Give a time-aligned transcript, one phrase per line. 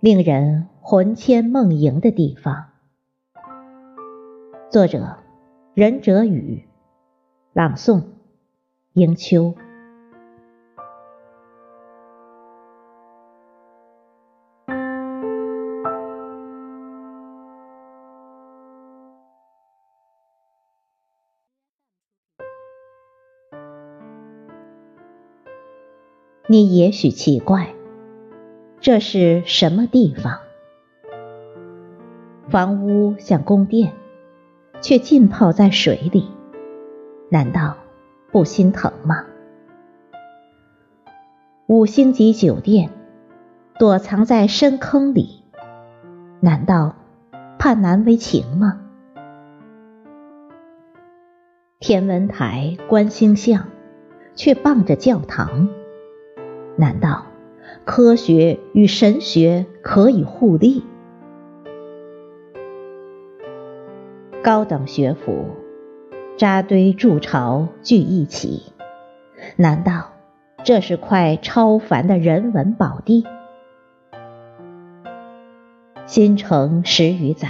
[0.00, 2.66] 令人魂牵梦萦的地方。
[4.70, 5.16] 作者：
[5.74, 6.64] 任哲宇，
[7.54, 8.02] 朗诵：
[8.92, 9.54] 迎秋。
[26.48, 27.74] 你也许奇怪，
[28.86, 30.38] 这是什么地方？
[32.48, 33.92] 房屋像宫殿，
[34.80, 36.30] 却浸泡在水里，
[37.28, 37.78] 难道
[38.30, 39.24] 不心疼吗？
[41.66, 42.90] 五星级酒店
[43.76, 45.42] 躲藏在深坑里，
[46.38, 46.94] 难道
[47.58, 48.82] 怕难为情吗？
[51.80, 53.66] 天文台观星象，
[54.36, 55.68] 却傍着教堂。
[56.76, 57.26] 难道
[57.84, 60.84] 科学与神学可以互利？
[64.42, 65.46] 高等学府
[66.36, 68.72] 扎堆筑巢聚一起，
[69.56, 70.12] 难道
[70.62, 73.26] 这是块超凡的人文宝地？
[76.06, 77.48] 新城十余载，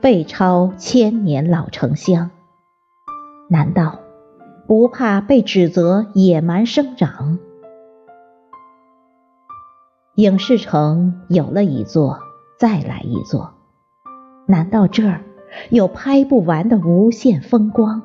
[0.00, 2.30] 背抄千年老城乡，
[3.50, 4.00] 难道
[4.66, 7.38] 不怕被指责野蛮生长？
[10.18, 12.18] 影视城有了一座，
[12.58, 13.54] 再来一座，
[14.48, 15.22] 难道这儿
[15.70, 18.02] 有拍不完的无限风光？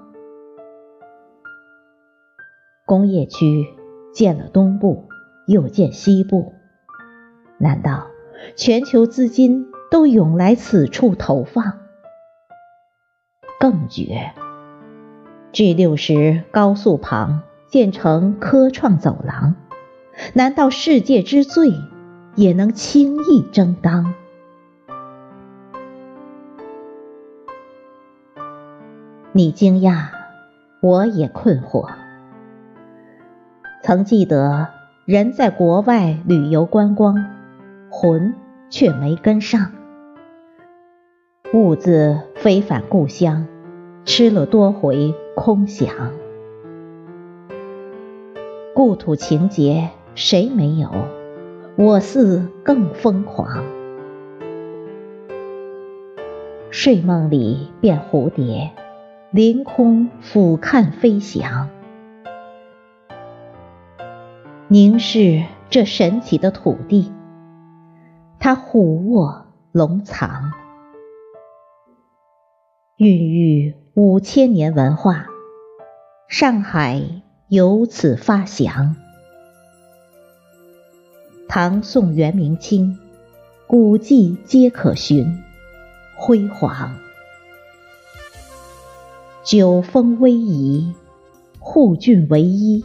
[2.86, 3.66] 工业区
[4.14, 5.06] 建了东部，
[5.48, 6.54] 又建西部，
[7.58, 8.06] 难道
[8.56, 11.80] 全球资金都涌来此处投放？
[13.60, 14.34] 更绝
[15.52, 19.56] ，G 六十高速旁建成科创走廊，
[20.36, 21.72] 难道世界之最？
[22.36, 24.14] 也能轻易争当。
[29.32, 30.08] 你惊讶，
[30.82, 31.90] 我也困惑。
[33.82, 34.70] 曾记得
[35.06, 37.26] 人在国外旅游观光，
[37.90, 38.36] 魂
[38.70, 39.72] 却没跟上，
[41.54, 43.48] 兀自飞返故乡，
[44.06, 45.90] 吃了多回空饷。
[48.74, 50.90] 故土情结，谁没有？
[51.76, 53.64] 我似更疯狂，
[56.70, 58.72] 睡梦里变蝴蝶，
[59.32, 61.70] 凌空俯瞰飞翔，
[64.68, 67.12] 凝视这神奇的土地，
[68.40, 70.52] 它虎卧龙藏，
[72.98, 75.26] 孕育五千年文化，
[76.28, 77.02] 上海
[77.48, 78.96] 由此发祥。
[81.56, 82.98] 唐宋元明清，
[83.68, 85.44] 古迹皆可寻，
[86.16, 86.98] 辉煌。
[89.44, 90.96] 九峰逶迤，
[91.60, 92.84] 护郡唯一，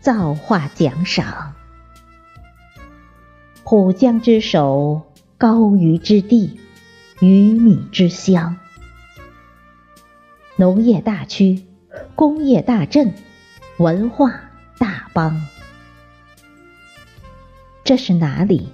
[0.00, 1.54] 造化奖赏。
[3.62, 5.02] 浦江之首，
[5.38, 6.58] 高于之地，
[7.20, 8.56] 鱼米之乡。
[10.56, 11.62] 农业大区，
[12.16, 13.14] 工业大镇，
[13.76, 15.40] 文化大邦。
[17.84, 18.68] 这是哪里？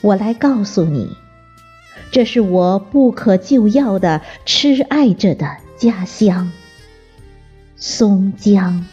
[0.00, 1.16] 我来告诉你，
[2.10, 6.50] 这是我不可救药的痴爱着的家乡——
[7.76, 8.86] 松江。